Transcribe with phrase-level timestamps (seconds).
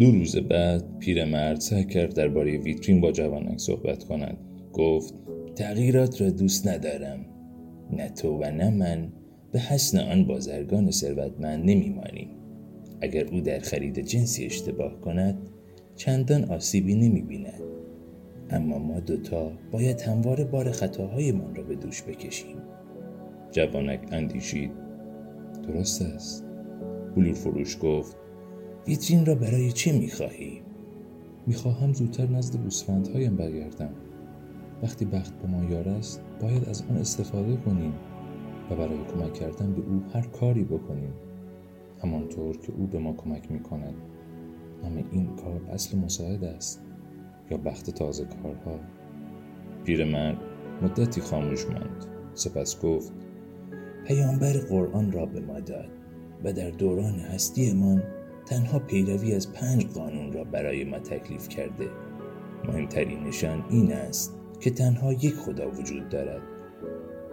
[0.00, 4.38] دو روز بعد پیرمرد سعی کرد درباره ویترین با جوانک صحبت کند.
[4.72, 5.14] گفت
[5.54, 7.26] تغییرات را دوست ندارم.
[7.90, 9.12] نه تو و نه من
[9.52, 12.28] به حسن آن بازرگان ثروتمند نمیمانیم.
[13.00, 15.38] اگر او در خرید جنسی اشتباه کند
[15.96, 17.62] چندان آسیبی نمی‌بیند.
[18.50, 22.56] اما ما دوتا باید همواره بار خطاهایمان را به دوش بکشیم.
[23.50, 24.70] جوانک اندیشید.
[25.68, 26.46] درست است.
[27.16, 28.16] بلور فروش گفت
[28.86, 30.60] ویترین را برای چه می‌خواهی؟
[31.46, 33.90] می‌خواهم زودتر نزد گوسفندهایم برگردم.
[34.82, 37.92] وقتی بخت با ما یار است باید از آن استفاده کنیم
[38.70, 41.12] و برای کمک کردن به او هر کاری بکنیم.
[42.02, 43.94] همانطور که او به ما کمک می‌کند.
[44.84, 46.82] اما این کار اصل مساعد است.
[47.50, 48.80] یا بخت تازه کارها؟
[49.84, 50.38] پیرمرد
[50.82, 52.06] مدتی خاموش ماند.
[52.34, 53.12] سپس گفت
[54.06, 55.88] پیامبر قرآن را به ما داد
[56.44, 58.02] و در دوران هستیمان
[58.46, 61.88] تنها پیروی از پنج قانون را برای ما تکلیف کرده.
[62.64, 66.42] مهمترینشان این است که تنها یک خدا وجود دارد.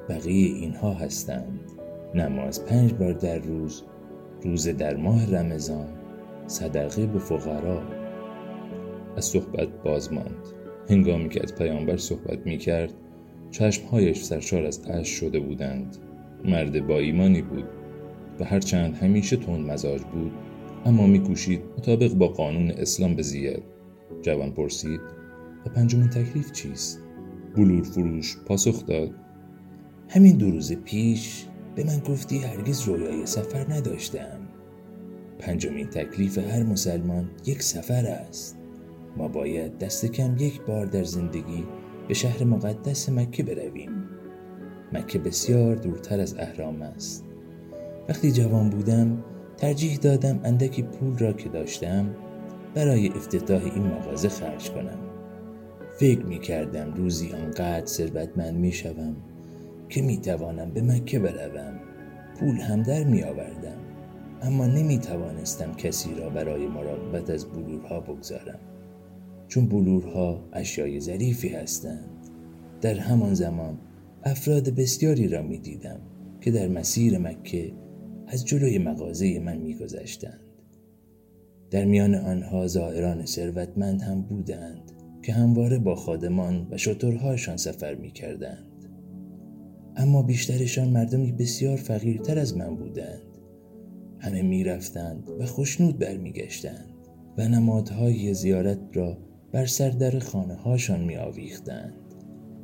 [0.10, 1.60] بقیه اینها هستند.
[2.16, 3.84] نماز پنج بار در روز
[4.44, 5.88] روز در ماه رمضان
[6.48, 7.82] صدقه به فقرا.
[9.18, 10.48] از صحبت باز ماند
[10.90, 12.94] هنگامی که از پیامبر صحبت می کرد
[13.52, 15.98] چشمهایش سرشار از اش شده بودند.
[16.46, 17.66] مرد با ایمانی بود
[18.40, 20.32] و هرچند همیشه تند مزاج بود
[20.86, 23.64] اما میکوشید مطابق با قانون اسلام بزید
[24.22, 25.02] جوان پرسید
[25.66, 27.00] و پنجمین تکلیف چیست؟
[27.56, 29.12] بلور فروش پاسخ داد
[30.10, 34.40] همین دو روز پیش به من گفتی هرگز رویای سفر نداشتم.
[35.40, 38.58] پنجمین تکلیف هر مسلمان یک سفر است.
[39.18, 41.66] ما باید دست کم یک بار در زندگی
[42.08, 43.92] به شهر مقدس مکه برویم.
[44.94, 47.26] مکه بسیار دورتر از اهرام است.
[48.10, 49.24] وقتی جوان بودم
[49.60, 52.16] ترجیح دادم اندکی پول را که داشتم
[52.76, 55.00] برای افتتاح این مغازه خرج کنم.
[55.98, 59.16] فکر می کردم روزی آنقدر ثروتمند می شوم
[59.90, 61.80] که می توانم به مکه بروم.
[62.40, 63.78] پول هم در می آوردم
[64.42, 68.60] اما نمی توانستم کسی را برای مراقبت از بلورها بگذارم.
[69.48, 72.10] چون بلورها اشیای ظریفی هستند.
[72.82, 73.78] در همان زمان
[74.24, 76.00] افراد بسیاری را می دیدم
[76.42, 77.72] که در مسیر مکه
[78.32, 80.40] از جلوی مغازه من میگذشتند
[81.72, 84.92] در میان آنها زائران ثروتمند هم بودند
[85.22, 88.66] که همواره با خادمان و شترهاشان سفر می کردند.
[89.96, 93.38] اما بیشترشان مردمی بسیار فقیرتر از من بودند
[94.20, 96.94] همه می رفتند و خوشنود برمیگشتند
[97.38, 99.18] و نمادهای زیارت را
[99.52, 101.94] بر سردر خانه هاشان می آویختند.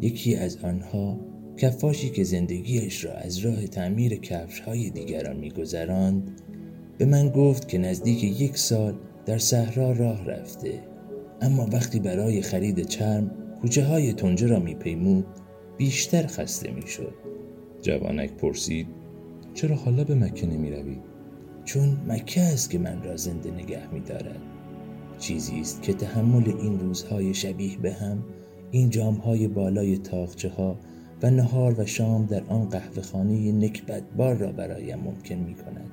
[0.02, 6.42] یکی از آنها کفاشی که زندگیش را از راه تعمیر کفش های دیگران میگذراند
[6.98, 8.96] به من گفت که نزدیک یک سال
[9.26, 10.84] در صحرا راه رفته.
[11.42, 15.26] اما وقتی برای خرید چرم کوچه های تنجه را میپیمود
[15.78, 17.14] بیشتر خسته می‌شد.
[17.82, 18.88] جوانک پرسید
[19.54, 21.02] چرا حالا به مکه نمی روید؟
[21.66, 24.42] چون مکه است که من را زنده نگه می دارد
[25.20, 28.24] چیزی است که تحمل این روزهای شبیه به هم
[28.72, 30.80] این جامهای بالای تاخچه ها
[31.30, 35.92] نهار و شام در آن قهوه خانه نکبت بار را برایم ممکن می کند.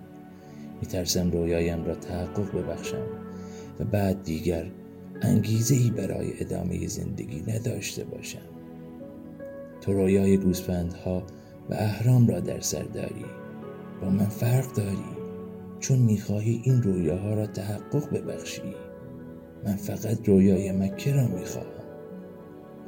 [0.81, 3.06] می ترسم رویایم را تحقق ببخشم
[3.81, 4.66] و بعد دیگر
[5.22, 8.38] انگیزه ای برای ادامه زندگی نداشته باشم.
[9.81, 11.22] تو رویای گوسفندها
[11.71, 13.25] و اهرام را در سر داری.
[14.03, 15.22] با من فرق داری.
[15.81, 18.75] چون می‌خواهی این رویاها را تحقق ببخشی.
[19.65, 21.81] من فقط رویای مکه را می‌خواهم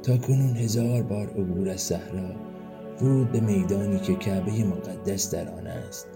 [0.05, 2.35] تا کنون هزار بار عبور از صحرا
[3.01, 6.07] ورود به میدانی که کعبه مقدس در آن است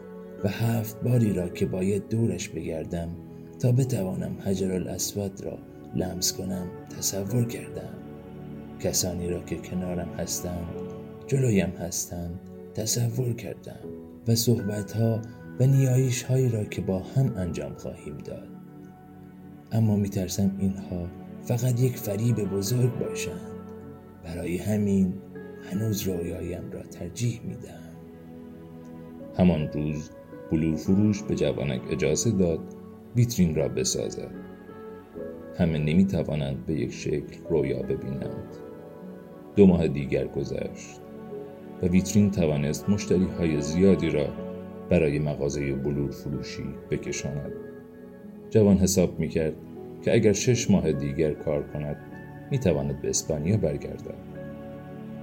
[0.44, 3.10] و هفت باری را که باید دورش بگردم
[3.60, 5.58] تا بتوانم حجر الاسود را
[5.96, 6.68] لمس کنم
[6.98, 7.94] تصور کردم.
[8.80, 10.68] کسانی را که کنارم هستند
[11.28, 12.40] جلویم هستند
[12.76, 13.80] تصور کردم
[14.28, 15.22] و صحبتها
[15.60, 18.48] و نیایش هایی را که با هم انجام خواهیم داد.
[19.72, 21.08] اما میترسم اینها
[21.44, 23.49] فقط یک فریب بزرگ باشند.
[24.24, 25.14] برای همین
[25.72, 27.90] هنوز رویایم را ترجیح میدم
[29.38, 30.10] همان روز
[30.52, 32.60] بلور فروش به جوانک اجازه داد
[33.16, 34.32] ویترین را بسازد.
[35.58, 38.58] همه نمی توانند به یک شکل رویا ببینند.
[39.56, 41.02] دو ماه دیگر گذشت
[41.82, 44.28] و ویترین توانست مشتری های زیادی را
[44.90, 47.52] برای مغازه بلور فروشی بکشاند.
[48.50, 49.54] جوان حساب می کرد
[50.02, 51.98] که اگر شش ماه دیگر کار کند
[52.52, 54.14] می تواند به اسپانیا برگردد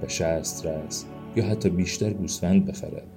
[0.03, 3.07] و شست رس یا حتی بیشتر گوسفند بخرد.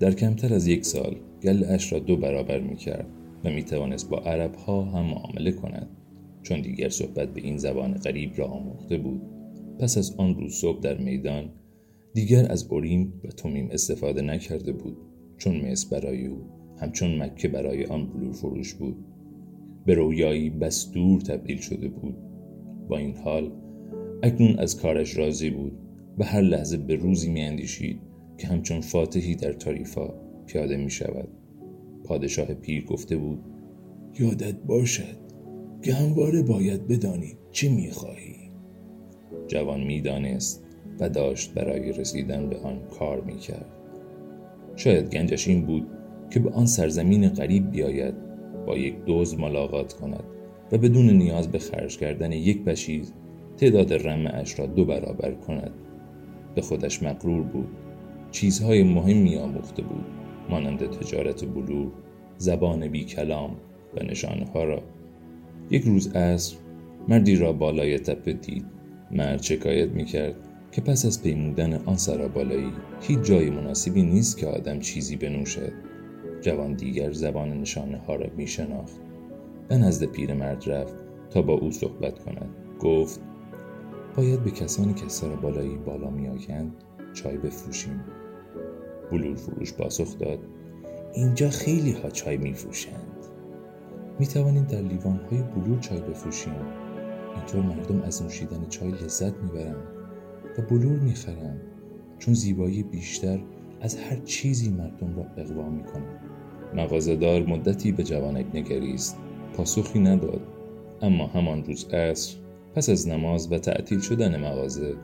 [0.00, 3.06] در کمتر از یک سال گل اش را دو برابر می کرد
[3.44, 5.88] و می توانست با عرب ها هم معامله کند
[6.42, 9.22] چون دیگر صحبت به این زبان غریب را آموخته بود.
[9.78, 11.50] پس از آن روز صبح در میدان
[12.14, 14.96] دیگر از اوریم و تومیم استفاده نکرده بود
[15.36, 16.38] چون مصر برای او
[16.80, 18.96] همچون مکه برای آن بلور فروش بود.
[19.86, 22.27] به رویایی بس دور تبدیل شده بود.
[22.88, 23.52] با این حال
[24.22, 25.72] اکنون از کارش راضی بود
[26.18, 28.00] و هر لحظه به روزی میاندیشید
[28.38, 30.14] که همچون فاتحی در تاریفا
[30.46, 31.28] پیاده می شود
[32.04, 33.40] پادشاه پیر گفته بود
[34.18, 35.16] یادت باشد
[35.82, 38.36] که همواره باید بدانید چه می‌خواهی.
[39.46, 40.64] جوان می‌دانست
[41.00, 43.66] و داشت برای رسیدن به آن کار می‌کرد.
[44.76, 45.86] شاید گنجش این بود
[46.30, 48.14] که به آن سرزمین غریب بیاید
[48.66, 50.24] با یک دوز ملاقات کند.
[50.72, 53.12] و بدون نیاز به خرج کردن یک پشیز
[53.56, 55.70] تعداد رمعش را دو برابر کند.
[56.54, 57.68] به خودش مقرور بود.
[58.30, 60.04] چیزهای مهمی آموخته بود.
[60.50, 61.92] مانند تجارت بلور
[62.38, 63.56] زبان بی کلام
[63.96, 64.82] و نشانها را.
[65.70, 66.56] یک روز عصر
[67.08, 68.64] مردی را بالای تپه دید.
[69.10, 70.34] مرد شکایت می‌کرد
[70.72, 75.72] که پس از پیمودن آن سرابالایی هیچ جای مناسبی نیست که آدم چیزی بنوشد.
[76.40, 79.07] جوان دیگر زبان نشانه ها را می شناخت
[79.68, 80.94] به نزد پیرمرد رفت
[81.30, 82.50] تا با او صحبت کند.
[82.80, 83.20] گفت
[84.16, 86.72] باید به کسانی که سرابالایی بالا می آیند
[87.14, 88.04] چای بفروشیم.
[89.10, 90.38] بلور فروش پاسخ داد
[91.14, 93.16] اینجا خیلی ها چای می فروشند
[94.18, 96.52] می توانیم در لیوان های بلور چای بفروشیم.
[97.36, 99.86] اینطور مردم از نوشیدن چای لذت می‌برند
[100.58, 101.60] و بلور می‌خرند
[102.18, 103.40] چون زیبایی بیشتر
[103.80, 106.20] از هر چیزی مردم را اقوا می‌کند.
[106.74, 109.16] مغازهدار مدتی به جوانک نگریست.
[109.56, 110.40] پاسخی نداد.
[111.02, 112.36] اما همان روز عصر
[112.74, 114.94] پس از نماز و تعطیل شدن مغازه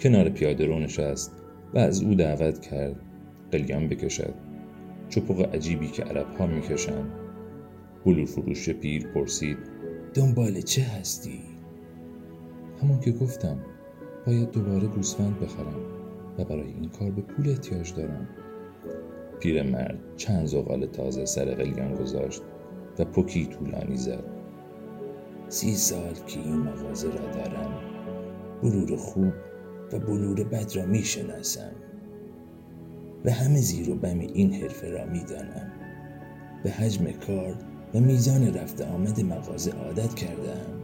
[0.00, 1.32] کنار پیاده رو نشست
[1.74, 2.96] و از او دعوت کرد
[3.52, 4.34] قلیان بکشد.
[5.08, 7.12] چپق عجیبی که عرب ها می‌کشند.
[8.04, 9.58] بلور فروش پیر پرسید
[10.14, 11.40] دنبال چه هستی؟
[12.82, 13.58] همون که گفتم
[14.26, 15.80] باید دوباره گوسفند بخرم
[16.38, 18.28] و برای این کار به پول احتیاج دارم.
[19.40, 22.42] پیرمرد چند زغال تازه سر قلیان گذاشت.
[22.98, 24.24] و پوکی طولانی زد.
[25.48, 27.74] سی سال که این مغازه را دارم
[28.62, 29.32] بلور خوب
[29.92, 31.72] و بلور بد را می شناسم.
[33.24, 35.72] و همه زیر و بم این حرفه را می دانم.
[36.64, 37.56] به حجم کار
[37.94, 40.80] و میزان رفت آمد مغازه عادت کردم.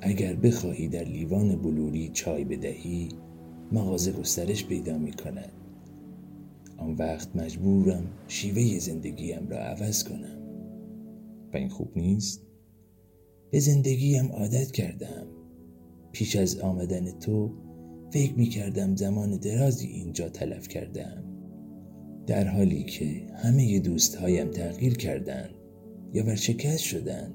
[0.00, 3.08] اگر بخواهی در لیوان بلوری چای بدهی
[3.72, 5.52] مغازه گسترش پیدا می کند.
[6.76, 10.47] آن وقت مجبورم شیوه زندگیم را عوض کنم.
[11.54, 12.46] و این خوب نیست؟
[13.50, 15.26] به زندگیم عادت کردم.
[16.12, 17.50] پیش از آمدن تو
[18.12, 21.24] فکر می کردم زمان درازی اینجا تلف کردم.
[22.26, 25.50] در حالی که همه دوستهایم تغییر کردند
[26.12, 27.34] یا ورشکست شدند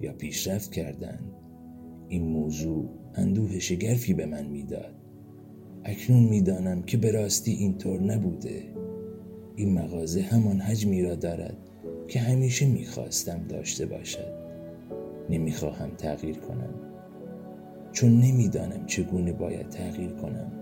[0.00, 1.32] یا پیشرفت کردند.
[2.08, 4.94] این موضوع اندوه شگرفی به من می‌داد.
[5.84, 8.62] اکنون می‌دانم که به راستی اینطور نبوده.
[9.56, 11.56] این مغازه همان حجمی را دارد
[12.12, 14.32] که همیشه می‌خواستم داشته باشد.
[15.30, 16.74] نمی‌خواهم تغییر کنم.
[17.92, 20.52] چون نمی‌دانم چگونه باید تغییر کنم.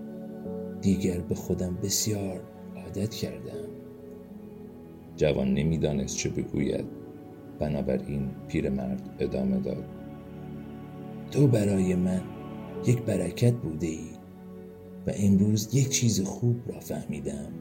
[0.81, 2.41] دیگر به خودم بسیار
[2.75, 3.67] عادت کردم
[5.15, 6.85] جوان نمی‌دانست چه بگوید.
[7.59, 9.85] بنابراین پیرمرد ادامه داد.
[11.31, 12.21] تو برای من
[12.87, 14.09] یک برکت بوده ای
[15.07, 17.51] و امروز یک چیز خوب را فهمیدم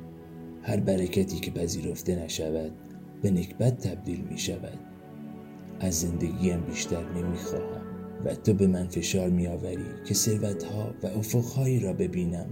[0.63, 2.73] هر برکتی که پذیرفته نشود
[3.23, 4.79] به نکبت تبدیل می شود.
[5.81, 7.83] از زندگیم بیشتر نمی خواهم
[8.25, 12.47] و تو به من فشار می آوری که ثروت ها و افقهایی را ببینم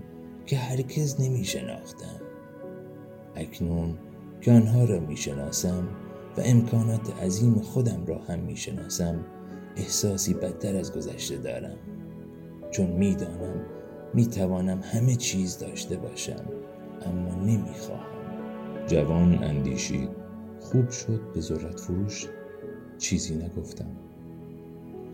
[0.47, 2.21] که هرگز نمی شناختم.
[3.37, 3.99] اکنون
[4.41, 5.89] که آنها را می شناسم
[6.37, 9.25] و امکانات عظیم خودم را هم می شناسم
[9.77, 11.77] احساسی بدتر از گذشته دارم.
[12.71, 13.65] چون می‌دانم
[14.15, 16.45] می‌توانم همه چیز داشته باشم
[17.07, 18.19] اما نمی‌خواهم
[18.87, 20.28] جوان اندیشید.
[20.73, 22.27] خوب شد به ذرت فروش
[22.99, 23.91] چیزی نگفتم.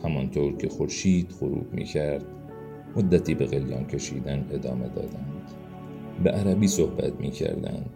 [0.04, 2.24] همانطور که خورشید غروب می‌کرد
[2.96, 5.50] مدتی به قلیان کشیدن ادامه دادند.
[6.24, 7.90] به عربی صحبت می‌کردند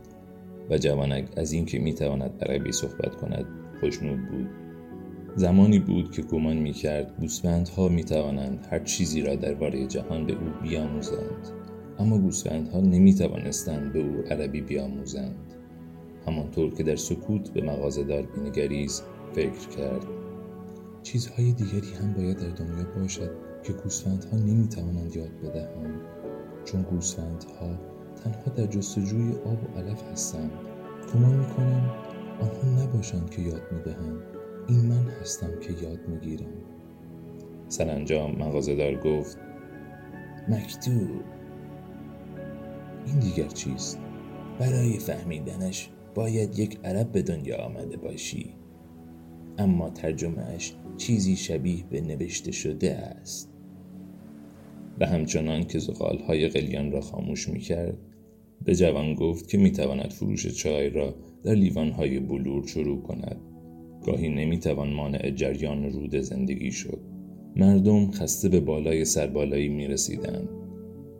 [0.70, 3.44] و جوانک از اینکه می‌تواند عربی صحبت کند
[3.80, 4.48] خوشنود بود.
[5.36, 10.32] زمانی بود که گمان می کرد گوسفندها می توانند هر چیزی را درباره جهان به
[10.32, 11.48] او بیاموزند.
[11.98, 15.47] اما گوسفندها نمی توانستند به او عربی بیاموزند.
[16.28, 20.06] همانطور که در سکوت به مغازهدار بینگریست فکر کرد.
[21.02, 23.30] چیزهای دیگری هم باید در دنیا باشد
[23.62, 26.00] که گوسفندها نمی توانند یاد بدهند
[26.64, 27.78] چون گوسفندها
[28.24, 30.50] تنها در جستجوی آب و علف هستند.
[31.14, 31.90] گمان می‌کنم
[32.40, 34.22] آنها نباشند که یاد می‌دهند.
[34.68, 36.52] این من هستم که یاد می‌گیرم.
[37.68, 39.38] سرانجام مغازهدار گفت
[40.48, 41.22] مکتوب.
[43.06, 43.98] این دیگر چیست؟
[44.58, 48.54] برای فهمیدنش باید یک عرب به دنیا آمده باشی.
[49.58, 53.52] اما ترجمهش چیزی شبیه به نوشته شده است.
[55.00, 55.78] و همچنان که
[56.26, 57.98] های قلیان را خاموش می کرد
[58.64, 61.56] به جوان گفت که می تواند فروش چای را در
[61.90, 63.40] های بلور شروع کند.
[64.06, 67.00] گاهی نمی توان مانع جریان رود زندگی شد.
[67.56, 70.48] مردم خسته به بالای سربالایی می رسیدند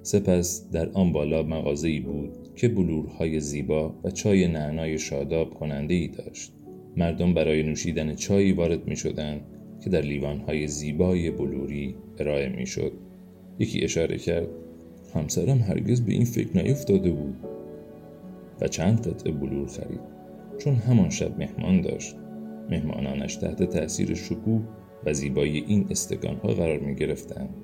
[0.02, 6.08] سپس در آن بالا مغازه‌ای بود که بلورهای زیبا و چای نعنای شاداب کننده ای
[6.08, 6.52] داشت.
[6.96, 9.40] مردم برای نوشیدن چایی وارد می شدند
[9.80, 12.92] که در لیوانهای زیبای بلوری ارائه می شد.
[13.58, 14.48] یکی اشاره کرد
[15.14, 17.36] همسرم هرگز به این فکر نیفتاده بود.
[18.60, 20.00] و چند قطعه بلور خرید
[20.58, 22.16] چون همان شب مهمان داشت.
[22.70, 24.62] مهمانانش تحت تأثیر شکوه
[25.04, 27.54] و زیبایی این استگانها قرار می گرفتند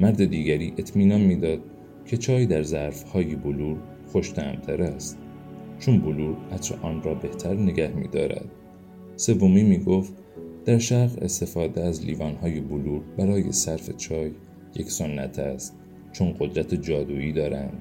[0.00, 1.60] مرد دیگری اطمینان می‌داد
[2.04, 3.76] که چای در ظرفهای بلور
[4.06, 5.18] خوشتمتر است
[5.78, 8.50] چون بلور عطر آن را بهتر نگه می دارد.
[9.16, 10.12] سومی می گفت
[10.64, 14.30] در شرق استفاده از لیوانهای بلور برای صرف چای
[14.74, 15.76] یک سنت است
[16.12, 17.80] چون قدرت جادویی دارند.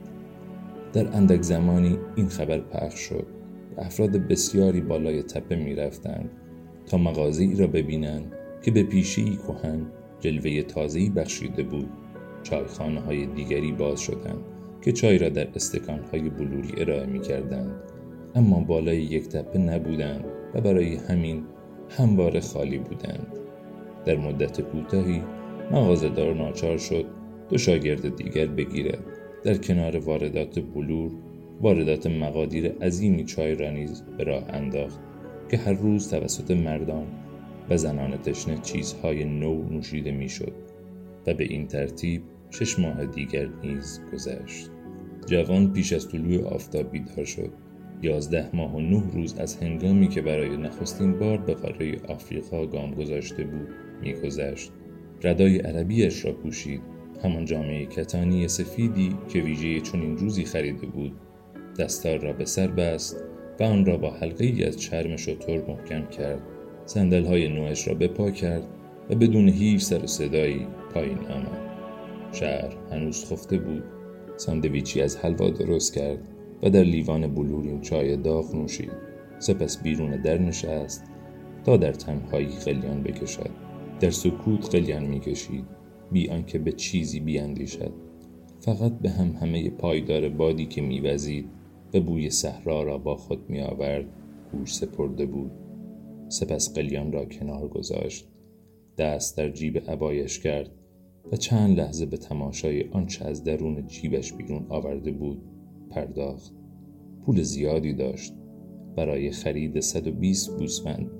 [0.94, 3.28] در اندک زمانی این خبر پخش شد
[3.78, 6.30] و افراد بسیاری بالای تپه می رفتند
[6.86, 8.32] تا مغازی را ببینند
[8.62, 9.86] که به پیشی کهن
[10.20, 11.90] جلوه تازهی بخشیده بود
[12.46, 14.44] چایخانه های دیگری باز شدند
[14.82, 17.72] که چای را در استکان های بلوری ارائه می کردند
[18.36, 21.44] اما بالای یک تپه نبودند و برای همین
[21.90, 23.28] همواره خالی بودند.
[24.06, 25.22] در مدت کوتاهی
[25.72, 27.06] مغازهدار ناچار شد
[27.50, 29.04] دو شاگرد دیگر بگیرد.
[29.44, 31.12] در کنار واردات بلور
[31.62, 35.00] واردات مقادیر عظیمی چای را نیز به راه انداخت
[35.50, 37.08] که هر روز توسط مردان
[37.70, 40.54] و زنان تشنه چیزهای نو نوشیده می‌شد
[41.28, 42.22] و به این ترتیب
[42.60, 44.70] شش ماه دیگر نیز گذشت.
[45.26, 47.50] جوان پیش از طلوع آفتاب بیدار شد.
[48.02, 52.94] یازده ماه و نه روز از هنگامی که برای نخستین بار به قاره آفریقا گام
[52.94, 53.68] گذاشته بود
[54.02, 54.72] میگذشت.
[55.24, 56.82] ردای عربیش را پوشید.
[57.24, 61.12] همان جامعه کتانی سفیدی که ویژه چنین روزی خریده بود.
[61.80, 63.24] دستار را به سر بست
[63.60, 66.42] و آن را با حلقه ای از چرم شطور محکم کرد.
[66.86, 68.64] سندل های نوش را به پا کرد
[69.10, 71.75] و بدون هیچ سر و صدایی پایین آمد.
[72.36, 73.84] شهر هنوز خفته بود.
[74.38, 76.27] ساندویچی از حلوا درست کرد
[76.63, 78.92] و در لیوان بلورین چای داغ نوشید.
[79.39, 81.04] سپس بیرون در نشست
[81.63, 83.50] تا در تنهایی قلیان بکشد.
[84.00, 85.65] در سکوت قلیان می‌کشید.
[86.12, 87.94] بی آنکه به چیزی بیاندیشد.
[88.60, 91.50] فقط به هم همه پایدار بادی که میوزید
[91.94, 94.06] و بوی صحرا را با خود میآورد
[94.51, 95.51] گوش سپرده بود.
[96.30, 98.27] سپس قلیان را کنار گذاشت.
[98.98, 100.72] دست در جیب عبایش کرد.
[101.32, 105.41] و چند لحظه به تماشای آنچه از درون جیبش بیرون آورده بود
[105.89, 106.53] پرداخت.
[107.25, 108.34] پول زیادی داشت.
[108.96, 111.12] برای خرید 120 گوسفند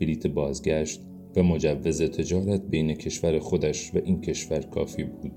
[0.00, 1.00] بلیت بازگشت
[1.36, 5.32] و مجوز تجارت بین کشور خودش و این کشور کافی بود.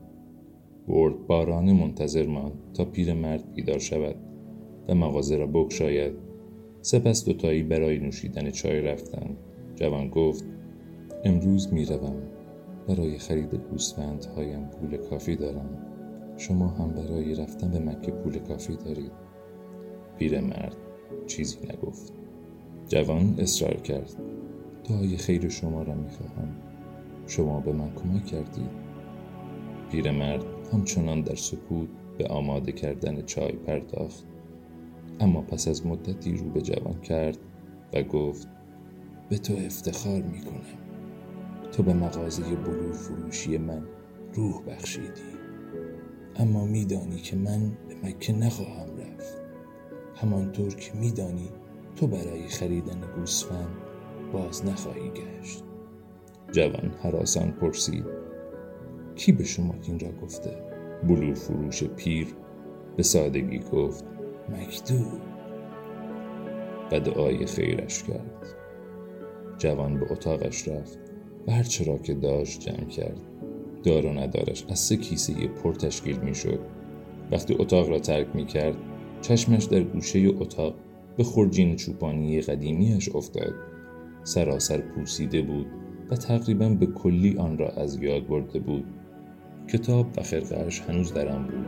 [0.87, 4.15] برد باران منتظر ماند تا پیرمرد بیدار شود
[4.87, 6.13] و مغازه را بگشاید.
[6.81, 9.37] سپس دوتایی برای نوشیدن چای رفتند.
[9.75, 10.45] جوان گفت
[11.23, 12.28] امروز می‌روم.
[12.89, 13.59] برای خرید
[14.35, 15.69] هایم پول کافی دارم.
[16.37, 19.11] شما هم برای رفتن به مکه پول کافی دارید.
[20.17, 20.75] پیرمرد
[21.27, 22.13] چیزی نگفت.
[22.87, 24.15] جوان اصرار کرد.
[24.89, 26.55] دعای خیر شما را می‌خواهم.
[27.27, 28.69] شما به من کمک کردید.
[29.91, 30.43] پیرمرد
[30.73, 34.25] همچنان در سکوت به آماده کردن چای پرداخت.
[35.19, 37.37] اما پس از مدتی رو به جوان کرد
[37.93, 38.47] و گفت
[39.29, 40.88] به تو افتخار می‌کنم.
[41.79, 43.83] تو به مغازه بلور فروشی من
[44.33, 45.37] روح بخشیدی.
[46.35, 49.41] اما میدانی که من به مکه نخواهم رفت.
[50.15, 51.49] همانطور که میدانی
[51.95, 53.77] تو برای خریدن گوسفند
[54.33, 55.63] باز نخواهی گشت.
[56.51, 58.05] جوان حراسان پرسید
[59.15, 60.63] کی به شما این را گفته؟
[61.07, 62.27] بلور فروش پیر
[62.97, 64.05] به سادگی گفت
[64.49, 65.21] مکتوب
[66.91, 68.45] و دعای خیرش کرد.
[69.57, 71.08] جوان به اتاقش رفت.
[71.49, 73.17] و هرچه را که داشت جمع کرد.
[73.83, 76.33] دار و ندارش از سه کیسه پر تشکیل می
[77.31, 78.75] وقتی اتاق را ترک می کرد
[79.21, 80.75] چشمش در گوشه اتاق
[81.17, 83.53] به خورجین چوپانی قدیمیش افتاد.
[84.23, 85.65] سراسر پوسیده بود
[86.11, 88.85] و تقریبا به کلی آن را از یاد برده بود.
[89.73, 91.65] کتاب و خرقهش هنوز در آن بود.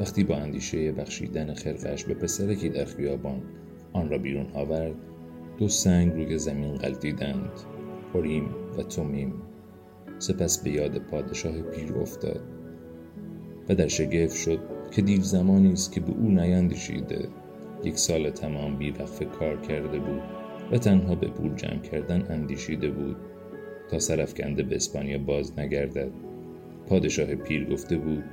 [0.00, 3.42] وقتی با اندیشه بخشیدن خرقهش به پسرکی در خیابان
[3.92, 4.94] آن را بیرون آورد
[5.58, 7.73] دو سنگ روی زمین غلطیدند
[8.14, 9.32] اوریم و تومیم
[10.18, 12.40] سپس به یاد پادشاه پیر افتاد
[13.68, 14.58] و در شگفت شد
[14.90, 17.28] که دیر زمانی است که به او نیندیشیده.
[17.84, 20.22] یک سال تمام بیوقفه کار کرده بود
[20.72, 23.16] و تنها به پول جمع کردن اندیشیده بود.
[23.90, 26.10] تا سرفکنده به اسپانیا باز نگردد.
[26.88, 28.24] پادشاه پیر گفته بود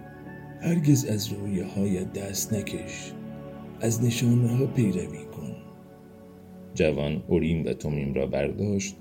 [0.62, 3.14] هرگز از رویه های دست نکش.
[3.82, 5.56] از نشانه ها پیروی کن.
[6.74, 8.96] جوان اوریم و تومیم را برداشت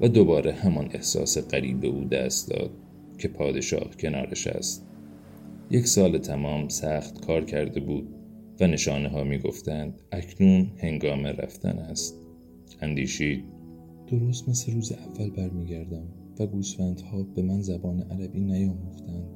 [0.00, 2.70] و دوباره همان احساس قریب به او دست داد
[3.18, 4.86] که پادشاه کنارش است.
[5.70, 8.08] یک سال تمام سخت کار کرده بود
[8.60, 12.22] و نشانه ها می گفتند اکنون هنگام رفتن است.
[12.80, 13.44] اندیشید.
[14.10, 16.08] درست مثل روز اول برمیگردم
[16.40, 19.28] و گوسفندها به من زبان عربی نیاموختند.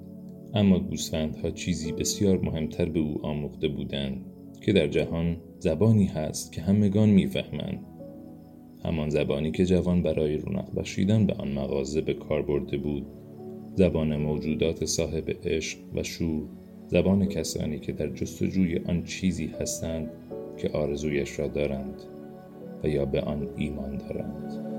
[0.54, 4.24] اما گوسفندها چیزی بسیار مهمتر به او آموخته بودند
[4.60, 7.89] که در جهان زبانی هست که همگان می‌فهمند.
[8.84, 13.06] همان زبانی که جوان برای رونق بخشیدن به آن مغازه به کار برده بود.
[13.76, 16.42] زبان موجودات صاحب عشق و شور
[16.88, 20.10] زبان کسانی که در جستجوی آن چیزی هستند
[20.56, 22.02] که آرزویش را دارند
[22.84, 24.70] و یا به آن ایمان دارند.